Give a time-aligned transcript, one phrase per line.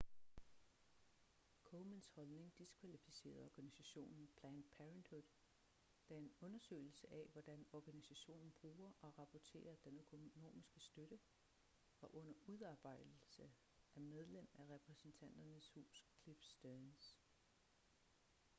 [1.63, 5.23] komens holdning diskvalificerede organisationen planned parenthood
[6.09, 11.19] da en undersøgelse af hvordan organisationen bruger og rapporterer den økonomiske støtte
[12.01, 13.49] var under udarbejdelse
[13.95, 17.15] af medlem af repræsentanternes hus cliff stearns